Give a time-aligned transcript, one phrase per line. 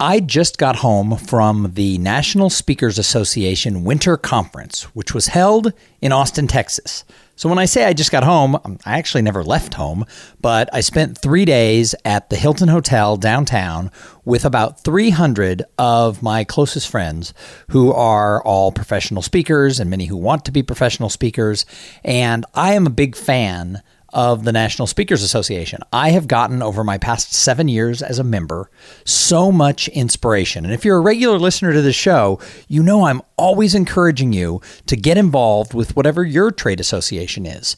[0.00, 6.10] I just got home from the National Speakers Association Winter Conference, which was held in
[6.10, 7.04] Austin, Texas.
[7.36, 10.04] So when I say I just got home, um, I actually never left home,
[10.40, 13.90] but I spent three days at the Hilton Hotel downtown
[14.24, 17.32] with about 300 of my closest friends
[17.70, 21.64] who are all professional speakers and many who want to be professional speakers.
[22.04, 25.80] And I am a big fan of the National Speakers Association.
[25.92, 28.70] I have gotten over my past seven years as a member
[29.04, 30.64] so much inspiration.
[30.64, 34.60] And if you're a regular listener to the show, you know I'm always encouraging you
[34.86, 37.76] to get involved with whatever your trade association is.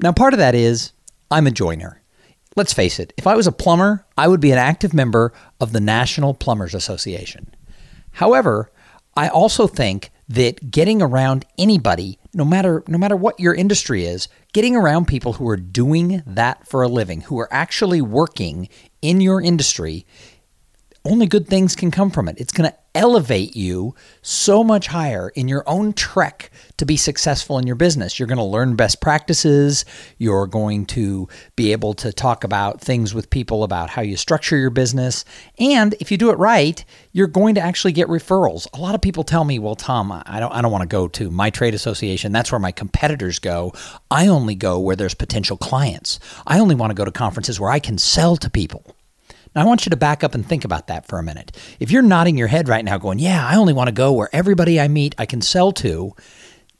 [0.00, 0.92] Now, part of that is
[1.30, 2.02] I'm a joiner.
[2.54, 5.72] Let's face it, if I was a plumber, I would be an active member of
[5.72, 7.54] the National Plumbers Association.
[8.12, 8.70] However,
[9.16, 14.28] I also think that getting around anybody no matter no matter what your industry is,
[14.52, 18.68] getting around people who are doing that for a living, who are actually working
[19.02, 20.06] in your industry,
[21.04, 22.36] only good things can come from it.
[22.38, 27.58] It's going to elevate you so much higher in your own trek to be successful
[27.58, 28.18] in your business.
[28.18, 29.84] You're going to learn best practices.
[30.18, 34.56] You're going to be able to talk about things with people about how you structure
[34.56, 35.24] your business.
[35.58, 38.66] And if you do it right, you're going to actually get referrals.
[38.74, 41.08] A lot of people tell me, "Well, Tom, I don't I don't want to go
[41.08, 42.32] to my trade association.
[42.32, 43.72] That's where my competitors go.
[44.10, 46.18] I only go where there's potential clients.
[46.46, 48.84] I only want to go to conferences where I can sell to people."
[49.54, 51.56] Now, I want you to back up and think about that for a minute.
[51.78, 54.30] If you're nodding your head right now, going, Yeah, I only want to go where
[54.32, 56.14] everybody I meet I can sell to,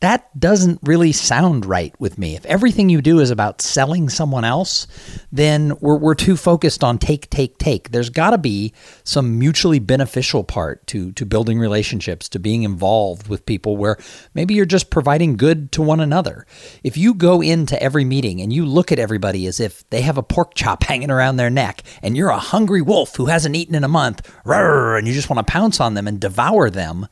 [0.03, 2.35] that doesn't really sound right with me.
[2.35, 4.89] If everything you do is about selling someone else,
[5.31, 7.93] then we're, we're too focused on take, take, take.
[7.93, 8.73] There's got to be
[9.05, 13.97] some mutually beneficial part to, to building relationships, to being involved with people where
[14.35, 16.47] maybe you're just providing good to one another.
[16.83, 20.19] If you go into every meeting and you look at everybody as if they have
[20.19, 23.77] a pork chop hanging around their neck and you're a hungry wolf who hasn't eaten
[23.77, 27.07] in a month, and you just want to pounce on them and devour them,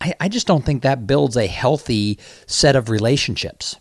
[0.00, 3.76] I, I just don't think that builds a healthy set of relationships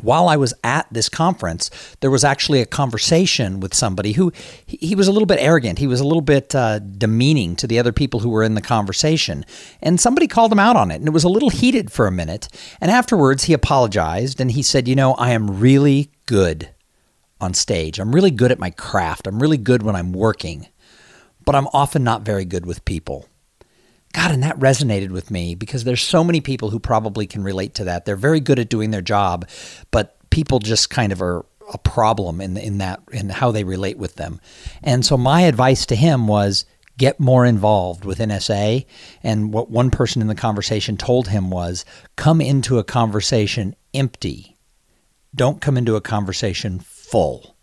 [0.00, 4.32] while I was at this conference, there was actually a conversation with somebody who
[4.66, 5.78] he was a little bit arrogant.
[5.78, 8.60] He was a little bit uh, demeaning to the other people who were in the
[8.60, 9.44] conversation.
[9.82, 10.96] And somebody called him out on it.
[10.96, 12.48] And it was a little heated for a minute.
[12.80, 16.70] And afterwards, he apologized and he said, You know, I am really good
[17.40, 17.98] on stage.
[17.98, 19.26] I'm really good at my craft.
[19.26, 20.68] I'm really good when I'm working,
[21.44, 23.28] but I'm often not very good with people.
[24.12, 27.74] God, and that resonated with me because there's so many people who probably can relate
[27.74, 28.04] to that.
[28.04, 29.48] They're very good at doing their job,
[29.90, 33.98] but people just kind of are a problem in in that in how they relate
[33.98, 34.40] with them.
[34.82, 36.64] And so my advice to him was
[36.98, 38.84] get more involved with NSA.
[39.22, 41.84] And what one person in the conversation told him was
[42.16, 44.56] come into a conversation empty.
[45.34, 47.56] Don't come into a conversation full.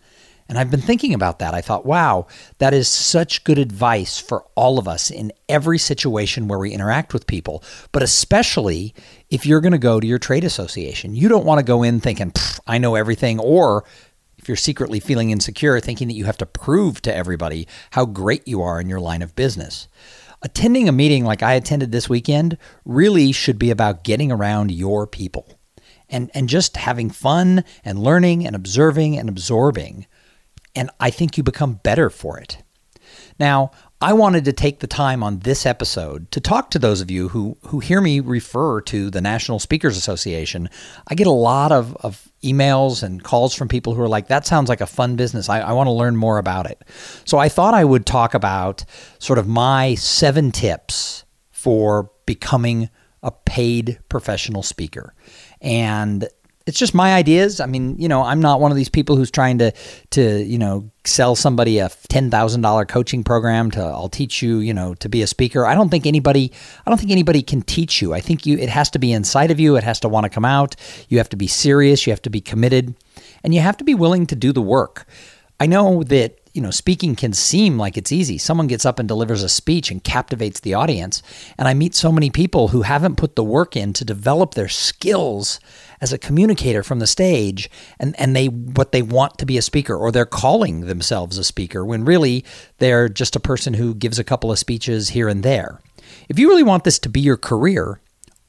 [0.47, 1.55] And I've been thinking about that.
[1.55, 2.27] I thought, wow,
[2.59, 7.13] that is such good advice for all of us in every situation where we interact
[7.13, 8.93] with people, but especially
[9.31, 11.15] if you're going to go to your trade association.
[11.15, 12.31] You don't want to go in thinking,
[12.67, 13.85] I know everything, or
[14.37, 18.47] if you're secretly feeling insecure, thinking that you have to prove to everybody how great
[18.47, 19.87] you are in your line of business.
[20.43, 25.07] Attending a meeting like I attended this weekend really should be about getting around your
[25.07, 25.57] people
[26.07, 30.05] and, and just having fun and learning and observing and absorbing
[30.75, 32.57] and I think you become better for it.
[33.39, 33.71] Now,
[34.01, 37.29] I wanted to take the time on this episode to talk to those of you
[37.29, 40.69] who, who hear me refer to the National Speakers Association.
[41.07, 44.45] I get a lot of, of emails and calls from people who are like, that
[44.45, 45.49] sounds like a fun business.
[45.49, 46.81] I, I want to learn more about it.
[47.23, 48.83] So I thought I would talk about
[49.19, 52.89] sort of my seven tips for becoming
[53.23, 55.13] a paid professional speaker.
[55.61, 56.27] And
[56.65, 57.59] it's just my ideas.
[57.59, 59.71] I mean, you know, I'm not one of these people who's trying to
[60.11, 64.59] to you know sell somebody a ten thousand dollar coaching program to I'll teach you
[64.59, 65.65] you know to be a speaker.
[65.65, 66.51] I don't think anybody
[66.85, 68.13] I don't think anybody can teach you.
[68.13, 69.75] I think you it has to be inside of you.
[69.75, 70.75] It has to want to come out.
[71.09, 72.07] You have to be serious.
[72.07, 72.95] You have to be committed,
[73.43, 75.05] and you have to be willing to do the work.
[75.59, 78.37] I know that you know, speaking can seem like it's easy.
[78.37, 81.21] Someone gets up and delivers a speech and captivates the audience.
[81.57, 84.69] And I meet so many people who haven't put the work in to develop their
[84.69, 85.59] skills
[85.99, 87.69] as a communicator from the stage
[87.99, 91.43] and, and they what they want to be a speaker or they're calling themselves a
[91.43, 92.45] speaker when really
[92.77, 95.81] they're just a person who gives a couple of speeches here and there.
[96.29, 97.99] If you really want this to be your career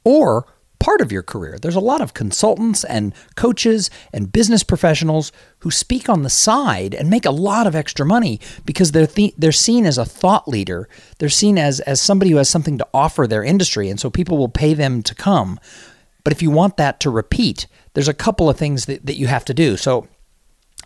[0.04, 0.46] or
[0.78, 1.58] part of your career.
[1.58, 6.94] There's a lot of consultants and coaches and business professionals who speak on the side
[6.94, 10.48] and make a lot of extra money because they're th- they're seen as a thought
[10.48, 10.88] leader.
[11.18, 14.38] They're seen as as somebody who has something to offer their industry and so people
[14.38, 15.58] will pay them to come.
[16.24, 19.28] But if you want that to repeat, there's a couple of things that, that you
[19.28, 19.76] have to do.
[19.76, 20.08] So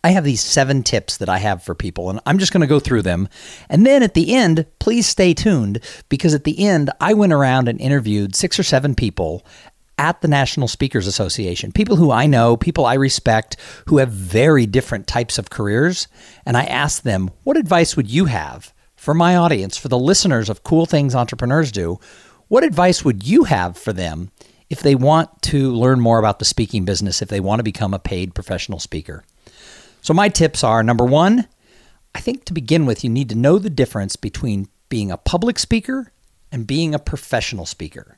[0.02, 2.66] I have these seven tips that I have for people, and I'm just going to
[2.66, 3.28] go through them.
[3.68, 7.68] And then at the end, please stay tuned because at the end, I went around
[7.68, 9.44] and interviewed six or seven people
[10.00, 14.64] at the National Speakers Association, people who I know, people I respect, who have very
[14.64, 16.08] different types of careers.
[16.46, 20.48] And I asked them, what advice would you have for my audience, for the listeners
[20.48, 22.00] of Cool Things Entrepreneurs Do?
[22.48, 24.30] What advice would you have for them
[24.70, 27.92] if they want to learn more about the speaking business, if they want to become
[27.92, 29.22] a paid professional speaker?
[30.00, 31.46] So, my tips are number one,
[32.14, 35.58] I think to begin with, you need to know the difference between being a public
[35.58, 36.10] speaker
[36.50, 38.16] and being a professional speaker.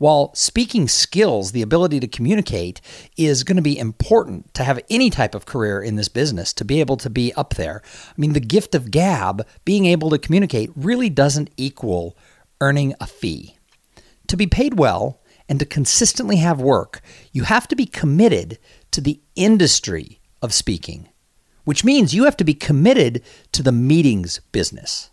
[0.00, 2.80] While speaking skills, the ability to communicate,
[3.18, 6.64] is going to be important to have any type of career in this business to
[6.64, 7.82] be able to be up there.
[7.84, 12.16] I mean, the gift of gab, being able to communicate, really doesn't equal
[12.62, 13.58] earning a fee.
[14.28, 15.20] To be paid well
[15.50, 18.58] and to consistently have work, you have to be committed
[18.92, 21.10] to the industry of speaking,
[21.64, 23.22] which means you have to be committed
[23.52, 25.10] to the meetings business.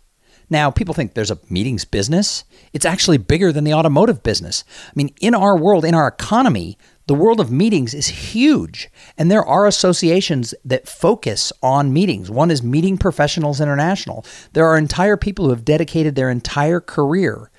[0.50, 2.44] Now, people think there's a meetings business.
[2.72, 4.64] It's actually bigger than the automotive business.
[4.86, 8.90] I mean, in our world, in our economy, the world of meetings is huge.
[9.16, 12.30] And there are associations that focus on meetings.
[12.30, 14.24] One is Meeting Professionals International.
[14.52, 17.50] There are entire people who have dedicated their entire career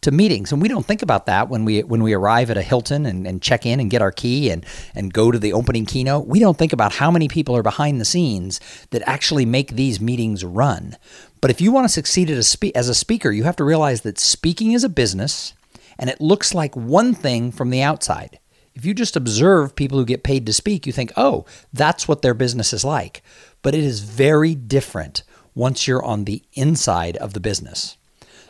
[0.00, 0.52] to meetings.
[0.52, 3.26] And we don't think about that when we when we arrive at a Hilton and,
[3.26, 6.26] and check in and get our key and, and go to the opening keynote.
[6.26, 8.60] We don't think about how many people are behind the scenes
[8.90, 10.96] that actually make these meetings run.
[11.40, 14.72] But if you want to succeed as a, speaker, you have to realize that speaking
[14.72, 15.54] is a business
[15.98, 18.38] and it looks like one thing from the outside.
[18.74, 22.22] If you just observe people who get paid to speak, you think, oh, that's what
[22.22, 23.22] their business is like.
[23.62, 25.22] But it is very different
[25.54, 27.96] once you're on the inside of the business.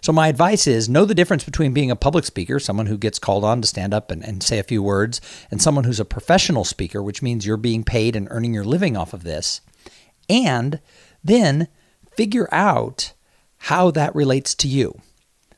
[0.00, 3.18] So, my advice is know the difference between being a public speaker, someone who gets
[3.18, 5.20] called on to stand up and, and say a few words,
[5.50, 8.96] and someone who's a professional speaker, which means you're being paid and earning your living
[8.96, 9.60] off of this.
[10.28, 10.80] And
[11.24, 11.66] then
[12.18, 13.12] figure out
[13.58, 15.00] how that relates to you.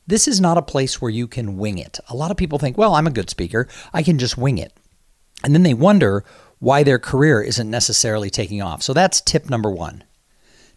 [0.06, 1.98] This is not a place where you can wing it.
[2.10, 4.76] A lot of people think, well, I'm a good speaker, I can just wing it.
[5.42, 6.22] And then they wonder
[6.58, 8.82] why their career isn't necessarily taking off.
[8.82, 10.04] So that's tip number one.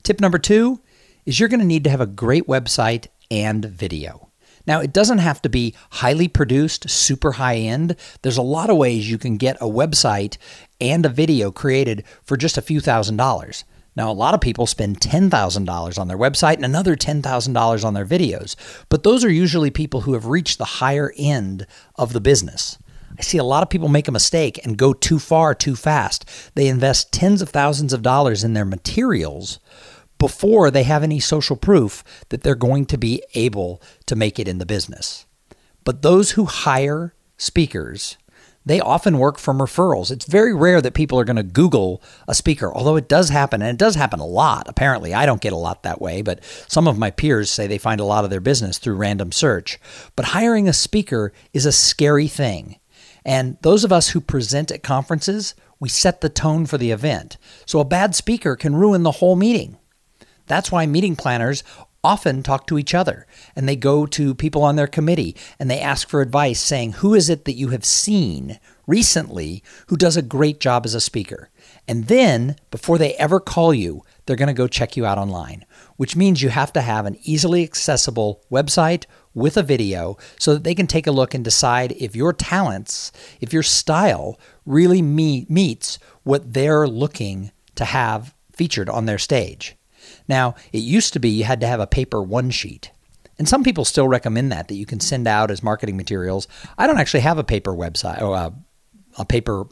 [0.03, 0.79] Tip number two
[1.25, 4.29] is you're going to need to have a great website and video.
[4.65, 7.97] Now, it doesn't have to be highly produced, super high end.
[8.21, 10.37] There's a lot of ways you can get a website
[10.79, 13.65] and a video created for just a few thousand dollars.
[13.95, 18.05] Now, a lot of people spend $10,000 on their website and another $10,000 on their
[18.05, 18.55] videos,
[18.89, 22.77] but those are usually people who have reached the higher end of the business.
[23.17, 26.25] I see a lot of people make a mistake and go too far too fast.
[26.55, 29.59] They invest tens of thousands of dollars in their materials
[30.17, 34.47] before they have any social proof that they're going to be able to make it
[34.47, 35.25] in the business.
[35.83, 38.17] But those who hire speakers,
[38.65, 40.11] they often work from referrals.
[40.11, 43.61] It's very rare that people are going to Google a speaker, although it does happen,
[43.61, 44.67] and it does happen a lot.
[44.67, 47.77] Apparently, I don't get a lot that way, but some of my peers say they
[47.77, 49.79] find a lot of their business through random search.
[50.15, 52.79] But hiring a speaker is a scary thing.
[53.25, 57.37] And those of us who present at conferences, we set the tone for the event.
[57.65, 59.77] So a bad speaker can ruin the whole meeting.
[60.45, 61.63] That's why meeting planners
[62.03, 65.79] often talk to each other and they go to people on their committee and they
[65.79, 70.21] ask for advice saying, Who is it that you have seen recently who does a
[70.21, 71.49] great job as a speaker?
[71.87, 75.65] And then, before they ever call you, they're going to go check you out online,
[75.97, 80.63] which means you have to have an easily accessible website with a video so that
[80.63, 85.49] they can take a look and decide if your talents, if your style really meet,
[85.49, 89.75] meets what they're looking to have featured on their stage.
[90.27, 92.91] Now, it used to be you had to have a paper one sheet.
[93.37, 96.47] And some people still recommend that, that you can send out as marketing materials.
[96.77, 98.53] I don't actually have a paper website or a,
[99.17, 99.65] a paper.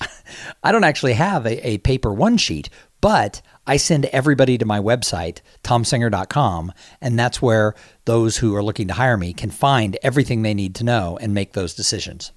[0.62, 2.68] I don't actually have a, a paper one sheet,
[3.00, 8.88] but I send everybody to my website, tomsinger.com, and that's where those who are looking
[8.88, 12.32] to hire me can find everything they need to know and make those decisions.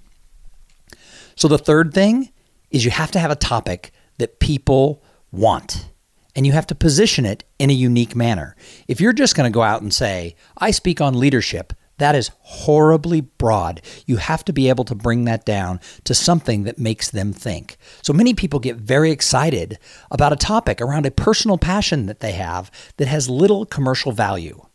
[1.35, 2.31] So the third thing
[2.69, 5.89] is you have to have a topic that people want.
[6.35, 8.55] And you have to position it in a unique manner.
[8.87, 12.31] If you're just going to go out and say, I speak on leadership, that is
[12.39, 13.81] horribly broad.
[14.05, 17.77] You have to be able to bring that down to something that makes them think.
[18.01, 19.77] So many people get very excited
[20.09, 24.65] about a topic around a personal passion that they have that has little commercial value.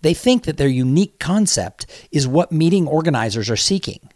[0.00, 4.08] They think that their unique concept is what meeting organizers are seeking.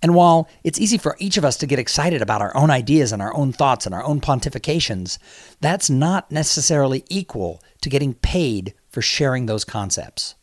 [0.00, 3.12] And while it's easy for each of us to get excited about our own ideas
[3.12, 5.18] and our own thoughts and our own pontifications,
[5.60, 10.36] that's not necessarily equal to getting paid for sharing those concepts.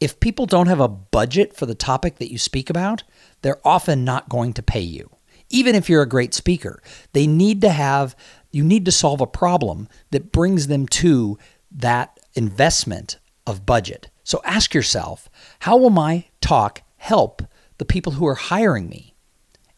[0.00, 3.04] If people don't have a budget for the topic that you speak about,
[3.42, 5.10] they're often not going to pay you.
[5.48, 8.16] Even if you're a great speaker, they need to have,
[8.50, 11.38] you need to solve a problem that brings them to
[11.70, 14.10] that investment of budget.
[14.24, 15.28] So ask yourself,
[15.60, 17.42] how will my talk help
[17.82, 19.12] the people who are hiring me?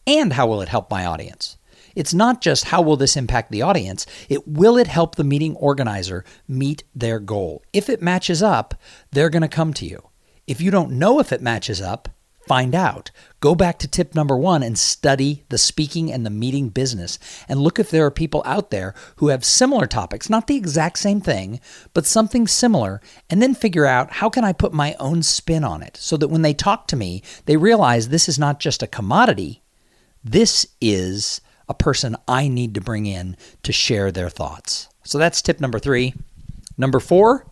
[0.05, 1.57] And how will it help my audience?
[1.95, 5.55] It's not just how will this impact the audience, it will it help the meeting
[5.55, 7.63] organizer meet their goal.
[7.73, 8.75] If it matches up,
[9.09, 10.09] they're going to come to you.
[10.45, 12.07] If you don't know if it matches up,
[12.47, 13.11] find out.
[13.39, 17.59] Go back to tip number one and study the speaking and the meeting business and
[17.59, 21.21] look if there are people out there who have similar topics, not the exact same
[21.21, 21.59] thing,
[21.93, 25.81] but something similar, and then figure out how can I put my own spin on
[25.81, 28.87] it so that when they talk to me, they realize this is not just a
[28.87, 29.61] commodity,
[30.23, 34.89] this is a person I need to bring in to share their thoughts.
[35.03, 36.13] So that's tip number three.
[36.77, 37.47] Number four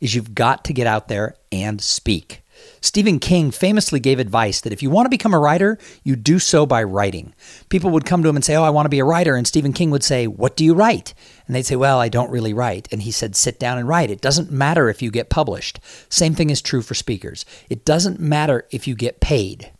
[0.00, 2.42] is you've got to get out there and speak.
[2.80, 6.38] Stephen King famously gave advice that if you want to become a writer, you do
[6.38, 7.34] so by writing.
[7.68, 9.36] People would come to him and say, Oh, I want to be a writer.
[9.36, 11.14] And Stephen King would say, What do you write?
[11.46, 12.88] And they'd say, Well, I don't really write.
[12.92, 14.10] And he said, Sit down and write.
[14.10, 15.80] It doesn't matter if you get published.
[16.08, 17.44] Same thing is true for speakers.
[17.68, 19.72] It doesn't matter if you get paid.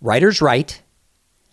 [0.00, 0.82] Writers write,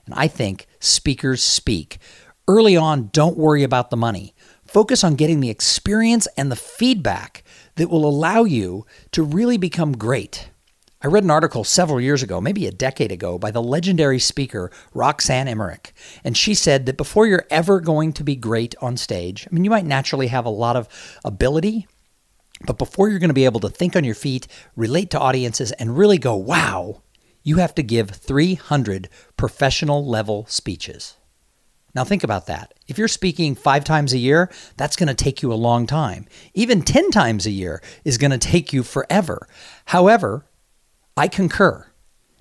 [0.05, 2.00] and I think speakers speak.
[2.48, 4.34] Early on, don't worry about the money.
[4.65, 7.43] Focus on getting the experience and the feedback
[7.75, 10.50] that will allow you to really become great.
[11.03, 14.70] I read an article several years ago, maybe a decade ago, by the legendary speaker
[14.93, 15.93] Roxanne Emmerich.
[16.24, 19.63] And she said that before you're ever going to be great on stage, I mean,
[19.63, 20.88] you might naturally have a lot of
[21.25, 21.88] ability,
[22.67, 25.72] but before you're going to be able to think on your feet, relate to audiences,
[25.72, 27.01] and really go, wow,
[27.41, 31.17] you have to give 300 professional level speeches.
[31.96, 32.75] Now, think about that.
[32.88, 36.27] If you're speaking five times a year, that's going to take you a long time.
[36.53, 39.48] Even 10 times a year is going to take you forever.
[39.86, 40.46] However,
[41.18, 41.88] I concur.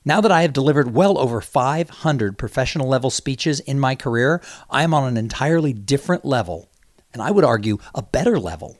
[0.04, 4.84] Now that I have delivered well over 500 professional level speeches in my career, I
[4.84, 6.70] am on an entirely different level,
[7.12, 8.78] and I would argue a better level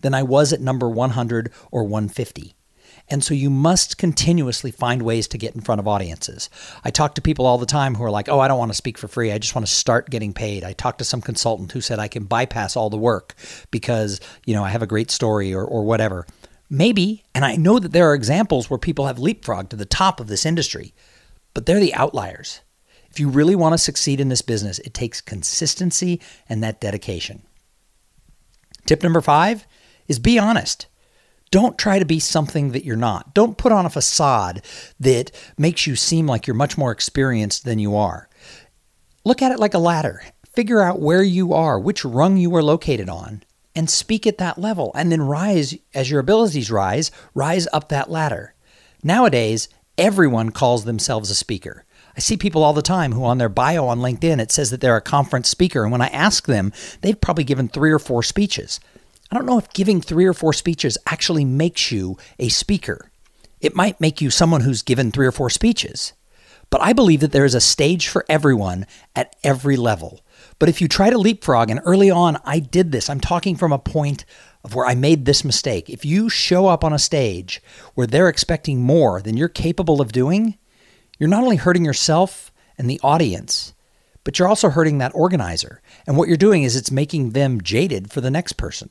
[0.00, 2.54] than I was at number 100 or 150.
[3.08, 6.48] And so you must continuously find ways to get in front of audiences.
[6.84, 8.76] I talk to people all the time who are like, oh, I don't want to
[8.76, 9.32] speak for free.
[9.32, 10.62] I just want to start getting paid.
[10.62, 13.34] I talked to some consultant who said I can bypass all the work
[13.70, 16.26] because, you know, I have a great story or, or whatever.
[16.74, 20.20] Maybe, and I know that there are examples where people have leapfrogged to the top
[20.20, 20.94] of this industry,
[21.52, 22.62] but they're the outliers.
[23.10, 27.42] If you really want to succeed in this business, it takes consistency and that dedication.
[28.86, 29.66] Tip number five
[30.08, 30.86] is be honest.
[31.50, 33.34] Don't try to be something that you're not.
[33.34, 34.64] Don't put on a facade
[34.98, 38.30] that makes you seem like you're much more experienced than you are.
[39.26, 40.22] Look at it like a ladder.
[40.54, 43.42] Figure out where you are, which rung you are located on,
[43.74, 48.10] and speak at that level and then rise as your abilities rise, rise up that
[48.10, 48.54] ladder.
[49.02, 51.84] Nowadays, everyone calls themselves a speaker.
[52.16, 54.80] I see people all the time who on their bio on LinkedIn it says that
[54.80, 58.22] they're a conference speaker and when I ask them, they've probably given 3 or 4
[58.22, 58.80] speeches.
[59.30, 63.10] I don't know if giving 3 or 4 speeches actually makes you a speaker.
[63.60, 66.12] It might make you someone who's given 3 or 4 speeches.
[66.68, 70.20] But I believe that there is a stage for everyone at every level.
[70.62, 73.72] But if you try to leapfrog, and early on I did this, I'm talking from
[73.72, 74.24] a point
[74.62, 75.90] of where I made this mistake.
[75.90, 77.60] If you show up on a stage
[77.94, 80.56] where they're expecting more than you're capable of doing,
[81.18, 83.74] you're not only hurting yourself and the audience,
[84.22, 85.82] but you're also hurting that organizer.
[86.06, 88.90] And what you're doing is it's making them jaded for the next person.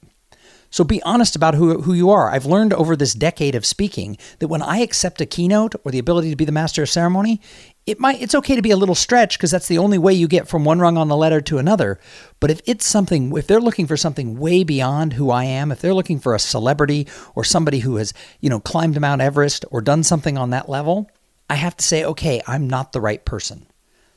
[0.71, 2.31] So be honest about who, who you are.
[2.31, 5.99] I've learned over this decade of speaking that when I accept a keynote or the
[5.99, 7.41] ability to be the master of ceremony,
[7.85, 10.29] it might it's okay to be a little stretched because that's the only way you
[10.29, 11.99] get from one rung on the ladder to another.
[12.39, 15.81] But if it's something if they're looking for something way beyond who I am, if
[15.81, 19.81] they're looking for a celebrity or somebody who has, you know, climbed Mount Everest or
[19.81, 21.11] done something on that level,
[21.49, 23.67] I have to say, okay, I'm not the right person.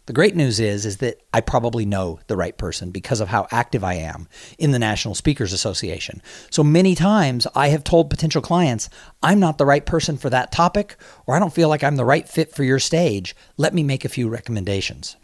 [0.06, 3.46] The great news is is that I probably know the right person because of how
[3.50, 6.20] active I am in the National Speakers Association.
[6.50, 8.90] So many times I have told potential clients,
[9.22, 12.04] I'm not the right person for that topic or I don't feel like I'm the
[12.04, 13.34] right fit for your stage.
[13.56, 15.16] Let me make a few recommendations.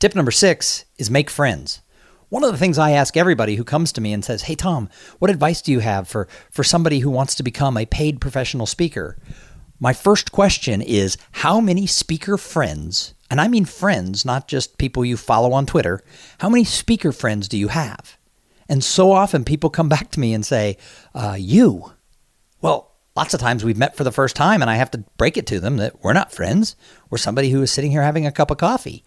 [0.00, 1.80] Tip number 6 is make friends.
[2.28, 4.90] One of the things I ask everybody who comes to me and says, "Hey Tom,
[5.18, 8.66] what advice do you have for for somebody who wants to become a paid professional
[8.66, 9.16] speaker?"
[9.80, 15.04] My first question is, how many speaker friends, and I mean friends, not just people
[15.04, 16.02] you follow on Twitter,
[16.38, 18.18] how many speaker friends do you have?
[18.68, 20.76] And so often people come back to me and say,
[21.14, 21.92] uh, You.
[22.60, 25.36] Well, lots of times we've met for the first time, and I have to break
[25.36, 26.76] it to them that we're not friends.
[27.08, 29.04] We're somebody who is sitting here having a cup of coffee.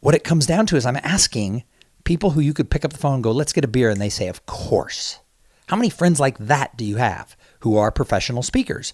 [0.00, 1.64] What it comes down to is I'm asking
[2.04, 3.90] people who you could pick up the phone and go, Let's get a beer.
[3.90, 5.18] And they say, Of course.
[5.68, 8.92] How many friends like that do you have who are professional speakers?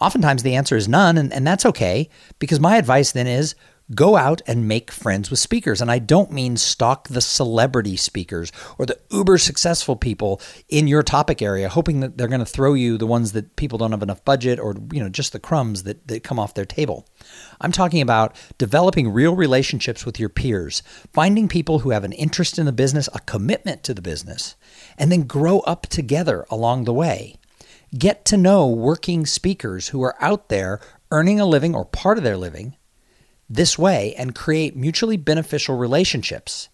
[0.00, 2.08] Oftentimes the answer is none, and, and that's okay
[2.38, 3.54] because my advice then is
[3.92, 5.80] go out and make friends with speakers.
[5.80, 11.02] And I don't mean stalk the celebrity speakers or the uber successful people in your
[11.02, 14.02] topic area, hoping that they're going to throw you the ones that people don't have
[14.02, 17.06] enough budget or, you know, just the crumbs that, that come off their table.
[17.60, 22.58] I'm talking about developing real relationships with your peers, finding people who have an interest
[22.58, 24.56] in the business, a commitment to the business,
[24.96, 27.36] and then grow up together along the way.
[27.96, 32.24] Get to know working speakers who are out there earning a living or part of
[32.24, 32.76] their living
[33.54, 36.68] this way and create mutually beneficial relationships.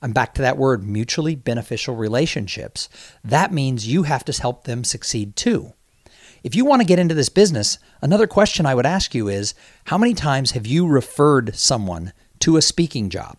[0.00, 2.88] I'm back to that word, mutually beneficial relationships.
[3.24, 5.72] That means you have to help them succeed too.
[6.44, 9.54] If you want to get into this business, another question I would ask you is
[9.86, 13.36] how many times have you referred someone to a speaking job?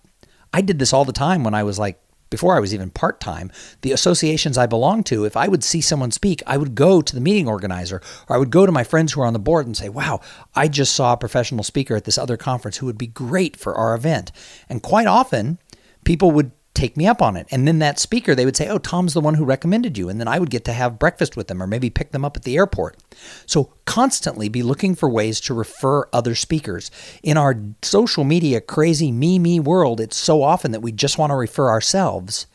[0.54, 3.20] I did this all the time when I was like before I was even part
[3.20, 7.02] time, the associations I belonged to, if I would see someone speak, I would go
[7.02, 9.40] to the meeting organizer or I would go to my friends who are on the
[9.40, 10.22] board and say, Wow,
[10.56, 13.76] I just saw a professional speaker at this other conference who would be great for
[13.76, 14.32] our event.
[14.68, 15.60] And quite often,
[16.04, 17.46] people would take me up on it.
[17.52, 20.08] And then that speaker, they would say, Oh, Tom's the one who recommended you.
[20.08, 22.38] And then I would get to have breakfast with them or maybe pick them up
[22.38, 22.98] at the airport.
[23.46, 26.90] So constantly be looking for ways to refer other speakers.
[27.22, 31.32] In our social media crazy me, me world, it's so often that we just want
[31.32, 32.48] to refer ourselves.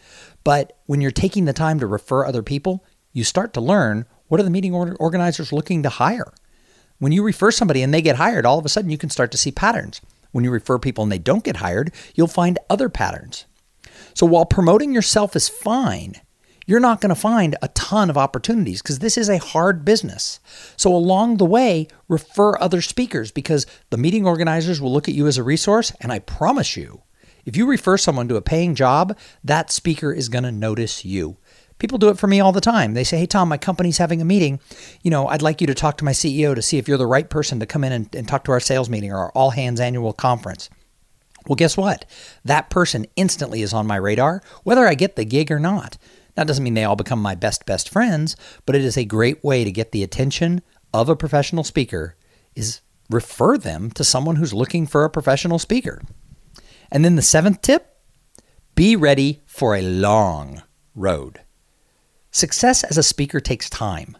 [0.42, 4.40] But when you're taking the time to refer other people, you start to learn what
[4.40, 6.32] are the meeting organizers looking to hire.
[6.98, 9.30] When you refer somebody and they get hired, all of a sudden you can start
[9.32, 10.00] to see patterns.
[10.32, 13.46] When you refer people and they don't get hired, you'll find other patterns.
[14.14, 16.14] So while promoting yourself is fine,
[16.66, 20.40] you're not going to find a ton of opportunities because this is a hard business.
[20.76, 25.26] So along the way, refer other speakers because the meeting organizers will look at you
[25.26, 25.92] as a resource.
[26.00, 27.02] And I promise you,
[27.44, 31.36] if you refer someone to a paying job, that speaker is going to notice you.
[31.78, 32.94] People do it for me all the time.
[32.94, 34.60] They say, Hey, Tom, my company's having a meeting.
[35.02, 37.06] You know, I'd like you to talk to my CEO to see if you're the
[37.06, 39.50] right person to come in and, and talk to our sales meeting or our all
[39.50, 40.70] hands annual conference.
[41.46, 42.04] Well, guess what?
[42.44, 45.98] That person instantly is on my radar, whether I get the gig or not.
[46.34, 49.44] That doesn't mean they all become my best best friends, but it is a great
[49.44, 52.16] way to get the attention of a professional speaker
[52.54, 52.80] is
[53.10, 56.00] refer them to someone who's looking for a professional speaker.
[56.90, 57.98] And then the seventh tip,
[58.74, 60.62] be ready for a long
[60.94, 61.40] road.
[62.30, 64.16] Success as a speaker takes time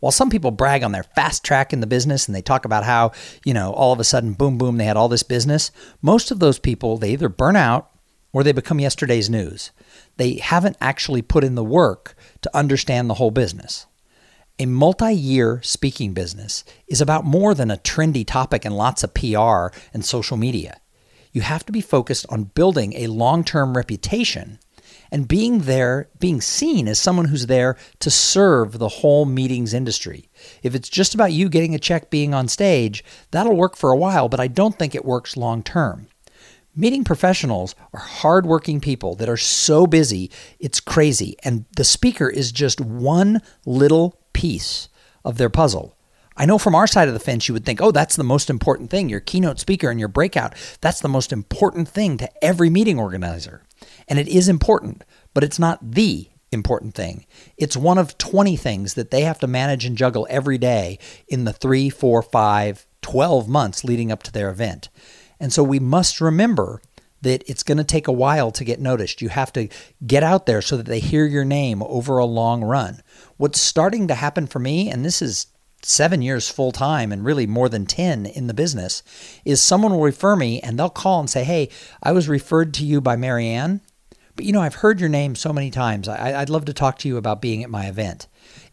[0.00, 2.84] while some people brag on their fast track in the business and they talk about
[2.84, 3.12] how,
[3.44, 5.70] you know, all of a sudden, boom, boom, they had all this business,
[6.02, 7.90] most of those people, they either burn out
[8.32, 9.70] or they become yesterday's news.
[10.16, 13.86] They haven't actually put in the work to understand the whole business.
[14.58, 19.14] A multi year speaking business is about more than a trendy topic and lots of
[19.14, 20.80] PR and social media.
[21.32, 24.58] You have to be focused on building a long term reputation
[25.10, 30.28] and being there, being seen as someone who's there to serve the whole meetings industry.
[30.62, 33.96] If it's just about you getting a check being on stage, that'll work for a
[33.96, 36.08] while, but I don't think it works long term.
[36.76, 41.36] Meeting professionals are hardworking people that are so busy, it's crazy.
[41.42, 44.88] And the speaker is just one little piece
[45.24, 45.96] of their puzzle.
[46.36, 48.48] I know from our side of the fence, you would think, oh, that's the most
[48.48, 49.08] important thing.
[49.08, 53.62] Your keynote speaker and your breakout, that's the most important thing to every meeting organizer.
[54.08, 57.26] And it is important, but it's not the important thing.
[57.56, 61.44] It's one of 20 things that they have to manage and juggle every day in
[61.44, 64.88] the three, four, five, 12 months leading up to their event.
[65.38, 66.82] And so we must remember
[67.22, 69.20] that it's going to take a while to get noticed.
[69.20, 69.68] You have to
[70.06, 73.02] get out there so that they hear your name over a long run.
[73.36, 75.46] What's starting to happen for me, and this is
[75.82, 79.02] seven years full time and really more than 10 in the business,
[79.44, 81.68] is someone will refer me and they'll call and say, Hey,
[82.02, 83.80] I was referred to you by Marianne,
[84.36, 86.08] but you know, I've heard your name so many times.
[86.08, 88.26] I, would love to talk to you about being at my event.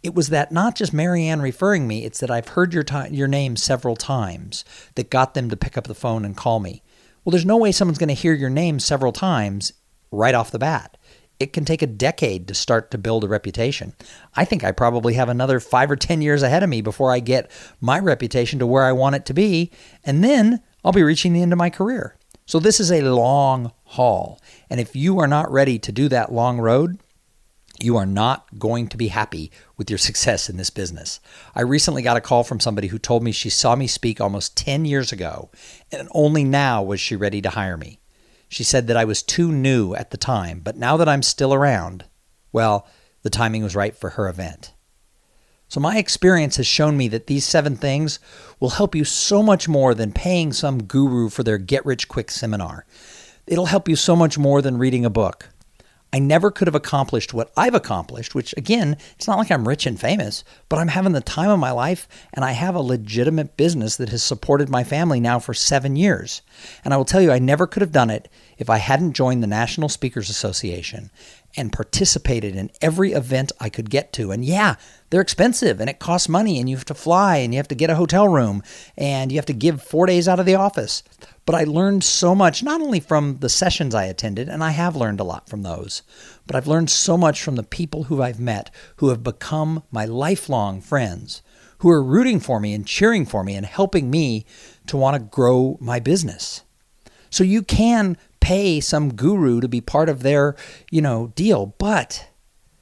[0.03, 3.27] It was that not just Marianne referring me, it's that I've heard your, t- your
[3.27, 4.63] name several times
[4.95, 6.83] that got them to pick up the phone and call me.
[7.23, 9.73] Well, there's no way someone's going to hear your name several times
[10.11, 10.97] right off the bat
[11.39, 13.93] it can take a decade to start to build a reputation.
[14.35, 17.19] I think I probably have another five or 10 years ahead of me before I
[17.19, 19.71] get my reputation to where I want it to be.
[20.03, 22.17] And then I'll be reaching the end of my career.
[22.45, 24.41] So this is a long haul.
[24.69, 26.99] And if you are not ready to do that long road,
[27.79, 31.19] you are not going to be happy with your success in this business.
[31.53, 34.57] I recently got a call from somebody who told me she saw me speak almost
[34.57, 35.51] 10 years ago,
[35.91, 37.99] and only now was she ready to hire me.
[38.47, 41.53] She said that I was too new at the time, but now that I'm still
[41.53, 42.05] around,
[42.51, 42.87] well,
[43.23, 44.73] the timing was right for her event.
[45.69, 48.19] So, my experience has shown me that these seven things
[48.59, 52.31] will help you so much more than paying some guru for their get rich quick
[52.31, 52.85] seminar.
[53.45, 55.49] It'll help you so much more than reading a book.
[56.13, 59.85] I never could have accomplished what I've accomplished, which again, it's not like I'm rich
[59.85, 63.57] and famous, but I'm having the time of my life and I have a legitimate
[63.57, 66.41] business that has supported my family now for seven years.
[66.85, 69.43] And I will tell you, I never could have done it if I hadn't joined
[69.43, 71.11] the National Speakers Association
[71.57, 74.31] and participated in every event I could get to.
[74.31, 74.75] And yeah,
[75.09, 77.75] they're expensive and it costs money and you have to fly and you have to
[77.75, 78.63] get a hotel room
[78.97, 81.03] and you have to give four days out of the office.
[81.47, 84.97] But I learned so much, not only from the sessions I attended, and I have
[84.97, 86.01] learned a lot from those,
[86.45, 90.03] but I've learned so much from the people who I've met who have become my
[90.03, 91.41] lifelong friends,
[91.77, 94.45] who are rooting for me and cheering for me and helping me
[94.87, 96.63] to want to grow my business.
[97.29, 100.57] So you can pay some guru to be part of their,
[100.91, 102.27] you know, deal, but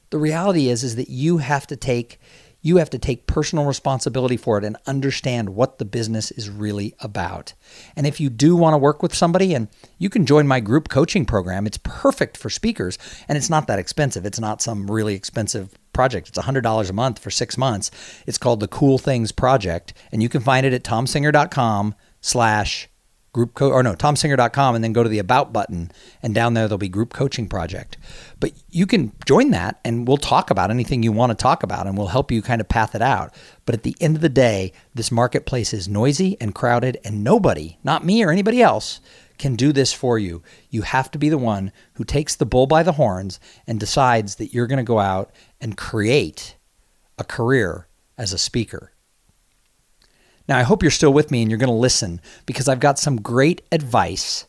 [0.09, 2.19] the reality is is that you have to take
[2.65, 6.95] you have to take personal responsibility for it and understand what the business is really
[6.99, 7.53] about.
[7.95, 9.67] And if you do want to work with somebody, and
[9.99, 12.97] you can join my group coaching program, it's perfect for speakers
[13.29, 14.25] and it's not that expensive.
[14.25, 16.29] It's not some really expensive project.
[16.29, 17.91] It's $100 a month for six months.
[18.25, 22.89] It's called the Cool Things Project, and you can find it at tomsinger.com slash
[23.35, 25.91] group co- or no tomsinger.com and then go to the about button
[26.23, 27.97] and down there there'll be group coaching project
[28.39, 31.87] but you can join that and we'll talk about anything you want to talk about
[31.87, 33.33] and we'll help you kind of path it out.
[33.65, 37.77] But at the end of the day this marketplace is noisy and crowded and nobody
[37.83, 38.99] not me or anybody else
[39.37, 40.41] can do this for you.
[40.69, 44.35] You have to be the one who takes the bull by the horns and decides
[44.35, 46.55] that you're going to go out and create
[47.17, 48.91] a career as a speaker.
[50.47, 52.99] Now, I hope you're still with me and you're going to listen because I've got
[52.99, 54.45] some great advice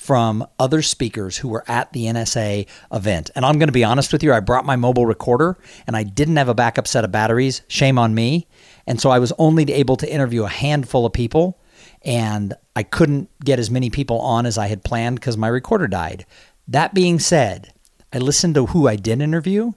[0.00, 3.30] from other speakers who were at the NSA event.
[3.34, 6.04] And I'm going to be honest with you, I brought my mobile recorder and I
[6.04, 7.60] didn't have a backup set of batteries.
[7.68, 8.48] Shame on me.
[8.86, 11.60] And so I was only able to interview a handful of people
[12.00, 15.86] and I couldn't get as many people on as I had planned because my recorder
[15.86, 16.24] died.
[16.66, 17.70] That being said,
[18.10, 19.72] I listened to who I did interview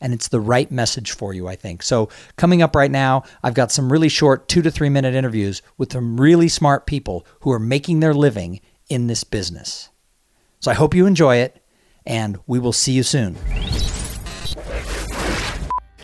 [0.00, 1.84] and it's the right message for you, I think.
[1.84, 5.62] So, coming up right now, I've got some really short two to three minute interviews
[5.76, 9.90] with some really smart people who are making their living in this business.
[10.60, 11.62] So, I hope you enjoy it,
[12.06, 13.36] and we will see you soon.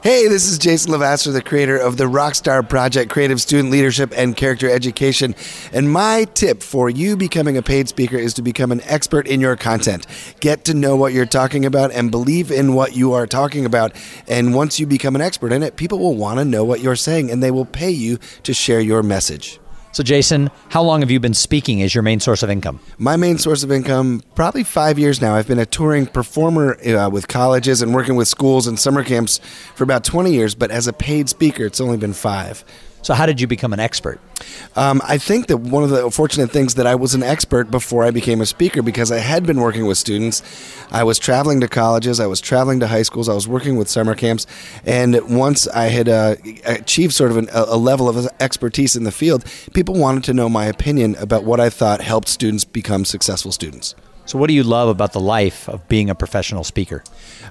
[0.04, 4.36] Hey, this is Jason Levasseur, the creator of the Rockstar Project Creative Student Leadership and
[4.36, 5.34] Character Education.
[5.72, 9.40] And my tip for you becoming a paid speaker is to become an expert in
[9.40, 10.06] your content.
[10.40, 13.96] Get to know what you're talking about and believe in what you are talking about.
[14.28, 16.96] And once you become an expert in it, people will want to know what you're
[16.96, 19.58] saying and they will pay you to share your message.
[19.94, 22.80] So, Jason, how long have you been speaking as your main source of income?
[22.98, 25.36] My main source of income, probably five years now.
[25.36, 29.38] I've been a touring performer uh, with colleges and working with schools and summer camps
[29.76, 32.64] for about 20 years, but as a paid speaker, it's only been five.
[33.04, 34.18] So, how did you become an expert?
[34.76, 38.02] Um, I think that one of the fortunate things that I was an expert before
[38.02, 40.42] I became a speaker because I had been working with students.
[40.90, 43.90] I was traveling to colleges, I was traveling to high schools, I was working with
[43.90, 44.46] summer camps,
[44.86, 49.12] and once I had uh, achieved sort of an, a level of expertise in the
[49.12, 53.52] field, people wanted to know my opinion about what I thought helped students become successful
[53.52, 53.94] students.
[54.24, 57.04] So, what do you love about the life of being a professional speaker?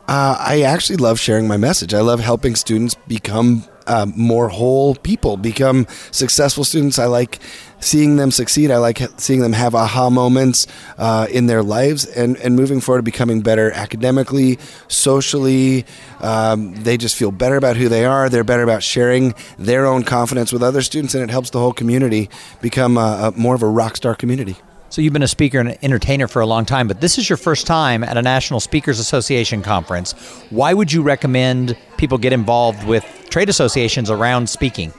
[0.08, 1.94] Uh, I actually love sharing my message.
[1.94, 7.00] I love helping students become uh, more whole people, become successful students.
[7.00, 7.40] I like
[7.80, 8.72] seeing them succeed.
[8.72, 10.68] I like seeing them have aha moments
[10.98, 15.86] uh, in their lives and, and moving forward to becoming better academically, socially.
[16.22, 18.30] Um, they just feel better about who they are.
[18.30, 21.74] They're better about sharing their own confidence with other students, and it helps the whole
[21.74, 22.30] community
[22.62, 24.58] become a, a more of a rock star community.
[24.94, 27.28] So you've been a speaker and an entertainer for a long time, but this is
[27.28, 30.12] your first time at a National Speakers Association conference.
[30.52, 34.94] Why would you recommend people get involved with trade associations around speaking?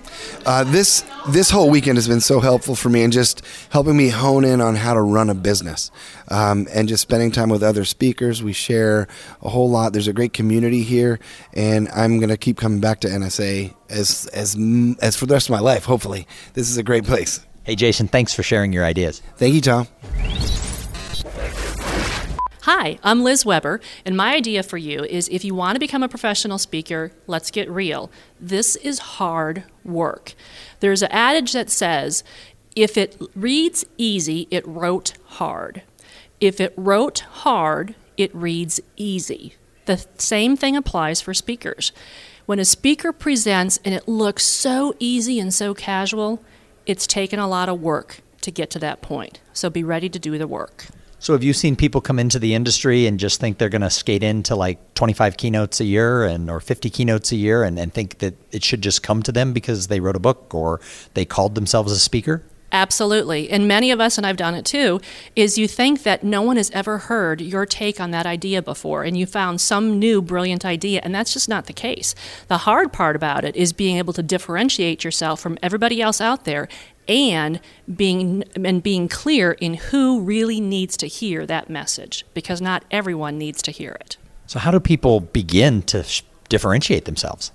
[0.47, 4.09] Uh, this this whole weekend has been so helpful for me and just helping me
[4.09, 5.93] hone in on how to run a business
[6.27, 8.43] um, and just spending time with other speakers.
[8.43, 9.07] We share
[9.43, 9.93] a whole lot.
[9.93, 11.21] There's a great community here,
[11.53, 14.57] and I'm going to keep coming back to NSA as as
[15.01, 15.85] as for the rest of my life.
[15.85, 17.47] Hopefully, this is a great place.
[17.65, 19.23] Hey, Jason, thanks for sharing your ideas.
[19.37, 19.89] Thank you, Tom.
[22.61, 26.03] Hi, I'm Liz Weber, and my idea for you is if you want to become
[26.03, 28.11] a professional speaker, let's get real.
[28.39, 30.35] This is hard work.
[30.81, 32.23] There's an adage that says,
[32.77, 35.83] If it reads easy, it wrote hard.
[36.41, 39.55] If it wrote hard, it reads easy.
[39.87, 41.93] The same thing applies for speakers.
[42.45, 46.45] When a speaker presents and it looks so easy and so casual,
[46.87, 49.41] it's taken a lot of work to get to that point.
[49.53, 50.87] So be ready to do the work.
[51.19, 53.89] So have you seen people come into the industry and just think they're going to
[53.89, 57.95] skate into like 25 keynotes a year and or 50 keynotes a year and, and
[57.95, 60.83] think that it should just come to them because they wrote a book or
[61.15, 62.43] they called themselves a speaker?
[62.75, 63.51] Absolutely.
[63.51, 65.01] And many of us, and I've done it too,
[65.37, 69.05] is you think that no one has ever heard your take on that idea before
[69.05, 72.17] and you found some new brilliant idea, and that's just not the case.
[72.49, 76.47] The hard part about it is being able to differentiate yourself from everybody else out
[76.47, 76.67] there
[77.07, 77.61] and
[77.95, 83.39] being and being clear in who really needs to hear that message because not everyone
[83.39, 84.17] needs to hear it.
[84.47, 87.53] So how do people begin to sh- differentiate themselves?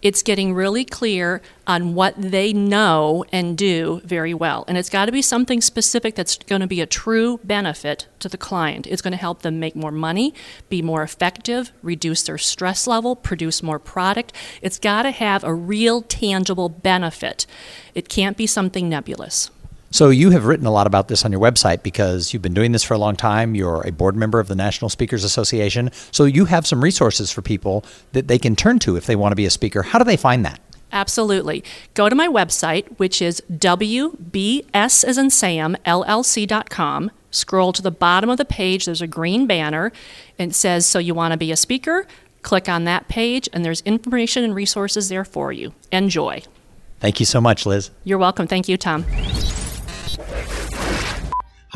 [0.00, 4.64] It's getting really clear on what they know and do very well.
[4.68, 8.28] And it's got to be something specific that's going to be a true benefit to
[8.28, 8.86] the client.
[8.86, 10.34] It's going to help them make more money,
[10.68, 14.32] be more effective, reduce their stress level, produce more product.
[14.62, 17.46] It's got to have a real tangible benefit.
[17.94, 19.50] It can't be something nebulous.
[19.90, 22.72] So you have written a lot about this on your website because you've been doing
[22.72, 23.54] this for a long time.
[23.54, 25.90] You're a board member of the National Speakers Association.
[26.12, 29.32] So you have some resources for people that they can turn to if they want
[29.32, 29.82] to be a speaker.
[29.82, 30.60] How do they find that?
[30.92, 31.64] Absolutely.
[31.94, 37.10] Go to my website, which is WBS as in Sam, LLC.com.
[37.30, 38.86] Scroll to the bottom of the page.
[38.86, 39.92] There's a green banner.
[40.38, 42.06] And it says, So you want to be a speaker?
[42.42, 45.74] Click on that page, and there's information and resources there for you.
[45.92, 46.42] Enjoy.
[47.00, 47.90] Thank you so much, Liz.
[48.04, 48.46] You're welcome.
[48.46, 49.04] Thank you, Tom.